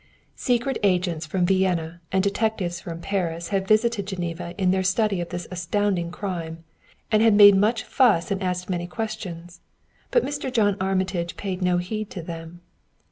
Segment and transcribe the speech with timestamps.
[0.35, 5.29] Secret agents from Vienna and detectives from Paris had visited Geneva in their study of
[5.29, 6.63] this astounding crime,
[7.11, 9.61] and had made much fuss and asked many questions;
[10.09, 10.51] but Mr.
[10.51, 12.61] John Armitage paid no heed to them.